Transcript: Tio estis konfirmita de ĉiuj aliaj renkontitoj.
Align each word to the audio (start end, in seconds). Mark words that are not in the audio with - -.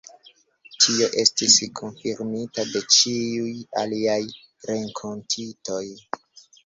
Tio 0.83 1.09
estis 1.23 1.57
konfirmita 1.81 2.65
de 2.71 2.81
ĉiuj 2.95 3.53
aliaj 3.83 4.19
renkontitoj. 4.71 5.85